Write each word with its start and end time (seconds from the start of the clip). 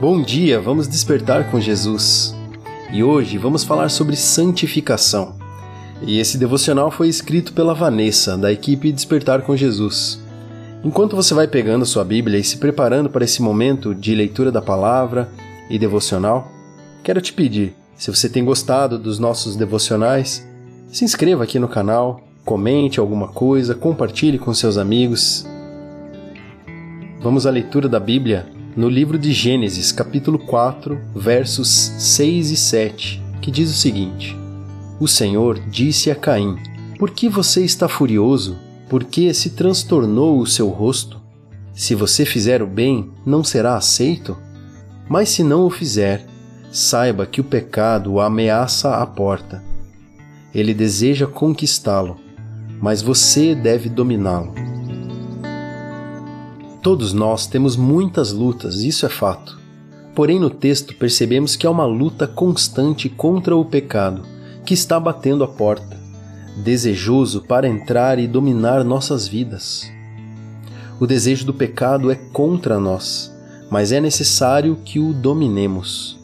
Bom 0.00 0.22
dia, 0.22 0.60
vamos 0.60 0.86
despertar 0.86 1.50
com 1.50 1.60
Jesus. 1.60 2.32
E 2.92 3.02
hoje 3.02 3.36
vamos 3.36 3.64
falar 3.64 3.88
sobre 3.88 4.14
santificação. 4.14 5.34
E 6.00 6.20
esse 6.20 6.38
devocional 6.38 6.88
foi 6.88 7.08
escrito 7.08 7.52
pela 7.52 7.74
Vanessa, 7.74 8.38
da 8.38 8.52
equipe 8.52 8.92
Despertar 8.92 9.42
com 9.42 9.56
Jesus. 9.56 10.22
Enquanto 10.84 11.16
você 11.16 11.34
vai 11.34 11.48
pegando 11.48 11.84
sua 11.84 12.04
Bíblia 12.04 12.38
e 12.38 12.44
se 12.44 12.58
preparando 12.58 13.10
para 13.10 13.24
esse 13.24 13.42
momento 13.42 13.92
de 13.92 14.14
leitura 14.14 14.52
da 14.52 14.62
palavra 14.62 15.28
e 15.68 15.76
devocional, 15.80 16.46
quero 17.02 17.20
te 17.20 17.32
pedir, 17.32 17.74
se 17.96 18.08
você 18.08 18.28
tem 18.28 18.44
gostado 18.44 19.00
dos 19.00 19.18
nossos 19.18 19.56
devocionais, 19.56 20.46
se 20.92 21.04
inscreva 21.04 21.42
aqui 21.42 21.58
no 21.58 21.66
canal, 21.66 22.22
comente 22.44 23.00
alguma 23.00 23.26
coisa, 23.26 23.74
compartilhe 23.74 24.38
com 24.38 24.54
seus 24.54 24.78
amigos. 24.78 25.44
Vamos 27.20 27.48
à 27.48 27.50
leitura 27.50 27.88
da 27.88 27.98
Bíblia 27.98 28.57
no 28.78 28.88
livro 28.88 29.18
de 29.18 29.32
Gênesis, 29.32 29.90
capítulo 29.90 30.38
4, 30.38 31.00
versos 31.12 31.68
6 31.68 32.52
e 32.52 32.56
7, 32.56 33.22
que 33.42 33.50
diz 33.50 33.68
o 33.72 33.74
seguinte: 33.76 34.36
O 35.00 35.08
Senhor 35.08 35.58
disse 35.68 36.12
a 36.12 36.14
Caim: 36.14 36.56
Por 36.96 37.10
que 37.10 37.28
você 37.28 37.64
está 37.64 37.88
furioso? 37.88 38.56
Por 38.88 39.02
que 39.02 39.34
se 39.34 39.50
transtornou 39.50 40.38
o 40.38 40.46
seu 40.46 40.68
rosto? 40.68 41.20
Se 41.74 41.92
você 41.96 42.24
fizer 42.24 42.62
o 42.62 42.68
bem, 42.68 43.10
não 43.26 43.42
será 43.42 43.76
aceito? 43.76 44.36
Mas 45.08 45.30
se 45.30 45.42
não 45.42 45.66
o 45.66 45.70
fizer, 45.70 46.24
saiba 46.70 47.26
que 47.26 47.40
o 47.40 47.44
pecado 47.44 48.12
o 48.12 48.20
ameaça 48.20 48.94
à 48.94 49.04
porta. 49.04 49.60
Ele 50.54 50.72
deseja 50.72 51.26
conquistá-lo, 51.26 52.16
mas 52.80 53.02
você 53.02 53.56
deve 53.56 53.88
dominá-lo. 53.88 54.67
Todos 56.82 57.12
nós 57.12 57.46
temos 57.46 57.76
muitas 57.76 58.32
lutas, 58.32 58.82
isso 58.82 59.04
é 59.04 59.08
fato. 59.08 59.58
Porém, 60.14 60.38
no 60.38 60.48
texto 60.48 60.94
percebemos 60.94 61.56
que 61.56 61.66
há 61.66 61.70
uma 61.70 61.84
luta 61.84 62.26
constante 62.26 63.08
contra 63.08 63.56
o 63.56 63.64
pecado, 63.64 64.22
que 64.64 64.74
está 64.74 64.98
batendo 64.98 65.42
a 65.42 65.48
porta, 65.48 65.96
desejoso 66.62 67.42
para 67.42 67.68
entrar 67.68 68.18
e 68.18 68.26
dominar 68.26 68.84
nossas 68.84 69.26
vidas. 69.26 69.90
O 71.00 71.06
desejo 71.06 71.44
do 71.44 71.54
pecado 71.54 72.10
é 72.10 72.14
contra 72.14 72.78
nós, 72.78 73.32
mas 73.70 73.92
é 73.92 74.00
necessário 74.00 74.76
que 74.84 74.98
o 74.98 75.12
dominemos. 75.12 76.18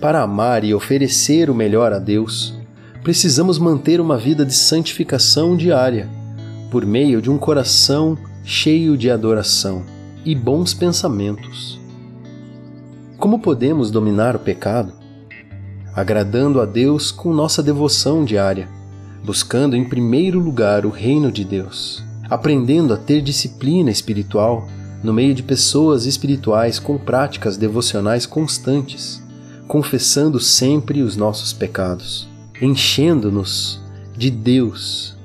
Para 0.00 0.22
amar 0.22 0.62
e 0.62 0.74
oferecer 0.74 1.50
o 1.50 1.54
melhor 1.54 1.92
a 1.92 1.98
Deus, 1.98 2.54
precisamos 3.02 3.58
manter 3.58 4.00
uma 4.00 4.16
vida 4.16 4.44
de 4.44 4.54
santificação 4.54 5.56
diária, 5.56 6.08
por 6.70 6.84
meio 6.84 7.22
de 7.22 7.30
um 7.30 7.38
coração 7.38 8.16
cheio 8.48 8.96
de 8.96 9.10
adoração 9.10 9.82
e 10.24 10.32
bons 10.32 10.72
pensamentos. 10.72 11.80
Como 13.18 13.40
podemos 13.40 13.90
dominar 13.90 14.36
o 14.36 14.38
pecado? 14.38 14.92
Agradando 15.92 16.60
a 16.60 16.64
Deus 16.64 17.10
com 17.10 17.34
nossa 17.34 17.60
devoção 17.60 18.24
diária, 18.24 18.68
buscando 19.24 19.74
em 19.74 19.84
primeiro 19.84 20.38
lugar 20.38 20.86
o 20.86 20.90
reino 20.90 21.32
de 21.32 21.44
Deus, 21.44 22.04
aprendendo 22.30 22.94
a 22.94 22.96
ter 22.96 23.20
disciplina 23.20 23.90
espiritual 23.90 24.68
no 25.02 25.12
meio 25.12 25.34
de 25.34 25.42
pessoas 25.42 26.06
espirituais 26.06 26.78
com 26.78 26.96
práticas 26.96 27.56
devocionais 27.56 28.26
constantes, 28.26 29.20
confessando 29.66 30.38
sempre 30.38 31.02
os 31.02 31.16
nossos 31.16 31.52
pecados, 31.52 32.28
enchendo-nos 32.62 33.82
de 34.16 34.30
Deus 34.30 35.15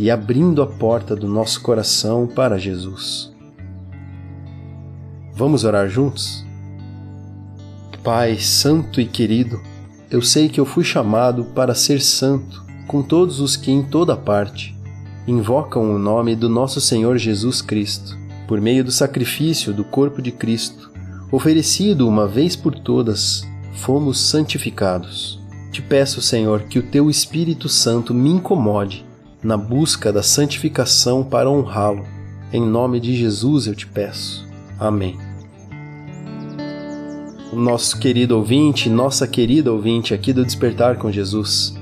e 0.00 0.10
abrindo 0.10 0.62
a 0.62 0.66
porta 0.66 1.14
do 1.14 1.28
nosso 1.28 1.60
coração 1.60 2.26
para 2.26 2.58
Jesus. 2.58 3.30
Vamos 5.34 5.62
orar 5.62 5.90
juntos? 5.90 6.42
Pai 8.02 8.38
Santo 8.38 8.98
e 8.98 9.04
querido, 9.04 9.60
eu 10.10 10.22
sei 10.22 10.48
que 10.48 10.58
eu 10.58 10.64
fui 10.64 10.82
chamado 10.82 11.44
para 11.54 11.74
ser 11.74 12.00
santo 12.00 12.64
com 12.86 13.02
todos 13.02 13.40
os 13.40 13.56
que 13.56 13.70
em 13.70 13.82
toda 13.82 14.16
parte 14.16 14.74
invocam 15.28 15.94
o 15.94 15.98
nome 15.98 16.34
do 16.34 16.48
nosso 16.48 16.80
Senhor 16.80 17.18
Jesus 17.18 17.60
Cristo, 17.60 18.16
por 18.48 18.58
meio 18.58 18.82
do 18.82 18.90
sacrifício 18.90 19.70
do 19.70 19.84
corpo 19.84 20.22
de 20.22 20.32
Cristo, 20.32 20.90
oferecido 21.30 22.08
uma 22.08 22.26
vez 22.26 22.56
por 22.56 22.74
todas, 22.74 23.46
fomos 23.74 24.18
santificados. 24.18 25.38
Te 25.70 25.82
peço, 25.82 26.22
Senhor, 26.22 26.62
que 26.62 26.78
o 26.78 26.90
teu 26.90 27.10
Espírito 27.10 27.68
Santo 27.68 28.14
me 28.14 28.30
incomode 28.30 29.09
na 29.42 29.56
busca 29.56 30.12
da 30.12 30.22
santificação 30.22 31.24
para 31.24 31.50
honrá-lo. 31.50 32.04
Em 32.52 32.60
nome 32.60 33.00
de 33.00 33.16
Jesus 33.16 33.66
eu 33.66 33.74
te 33.74 33.86
peço. 33.86 34.46
Amém. 34.78 35.16
Nosso 37.52 37.98
querido 37.98 38.36
ouvinte, 38.36 38.88
nossa 38.88 39.26
querida 39.26 39.72
ouvinte 39.72 40.14
aqui 40.14 40.32
do 40.32 40.44
Despertar 40.44 40.96
com 40.96 41.10
Jesus, 41.10 41.74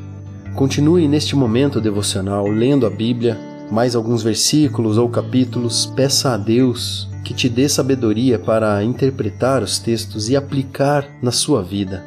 continue 0.54 1.06
neste 1.06 1.36
momento 1.36 1.80
devocional 1.80 2.46
lendo 2.48 2.86
a 2.86 2.91
Bíblia, 2.91 3.38
mais 3.70 3.94
alguns 3.94 4.22
versículos 4.22 4.96
ou 4.96 5.08
capítulos, 5.08 5.84
peça 5.84 6.32
a 6.32 6.36
Deus 6.36 7.08
que 7.22 7.34
te 7.34 7.48
dê 7.48 7.69
sabedoria 7.69 8.38
para 8.38 8.82
interpretar 8.82 9.62
os 9.62 9.78
textos 9.78 10.30
e 10.30 10.36
aplicar 10.36 11.06
na 11.22 11.30
sua 11.30 11.62
vida. 11.62 12.06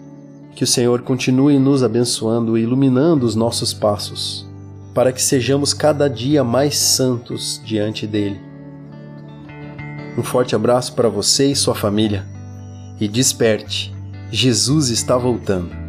Que 0.55 0.63
o 0.63 0.67
Senhor 0.67 1.01
continue 1.01 1.59
nos 1.59 1.83
abençoando 1.83 2.57
e 2.57 2.63
iluminando 2.63 3.23
os 3.25 3.35
nossos 3.35 3.73
passos 3.73 4.50
para 4.93 5.11
que 5.11 5.21
sejamos 5.21 5.73
cada 5.73 6.09
dia 6.09 6.43
mais 6.43 6.77
santos 6.77 7.61
diante 7.63 8.05
dele. 8.05 8.39
Um 10.17 10.23
forte 10.23 10.55
abraço 10.55 10.93
para 10.93 11.09
você 11.09 11.51
e 11.51 11.55
sua 11.55 11.73
família 11.73 12.25
e 12.99 13.07
desperte, 13.07 13.93
Jesus 14.31 14.89
está 14.89 15.17
voltando. 15.17 15.80